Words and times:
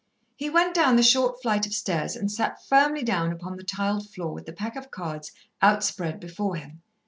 He 0.35 0.49
went 0.49 0.73
down 0.73 0.95
the 0.95 1.03
short 1.03 1.43
flight 1.43 1.67
of 1.67 1.73
stairs 1.75 2.15
and 2.15 2.31
sat 2.31 2.65
firmly 2.65 3.03
down 3.03 3.31
upon 3.31 3.55
the 3.57 3.63
tiled 3.63 4.09
floor 4.09 4.33
with 4.33 4.47
the 4.47 4.51
pack 4.51 4.75
of 4.75 4.89
cards 4.89 5.31
out 5.61 5.83
spread 5.83 6.19
before 6.19 6.55
him. 6.55 6.81